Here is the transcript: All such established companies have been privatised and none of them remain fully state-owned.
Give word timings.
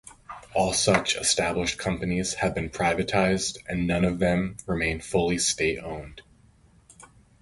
All 0.55 0.73
such 0.73 1.15
established 1.15 1.77
companies 1.77 2.33
have 2.33 2.55
been 2.55 2.71
privatised 2.71 3.59
and 3.67 3.85
none 3.85 4.03
of 4.03 4.17
them 4.17 4.57
remain 4.65 4.99
fully 4.99 5.37
state-owned. 5.37 6.23